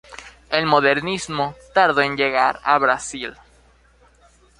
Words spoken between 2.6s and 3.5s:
a Brasil.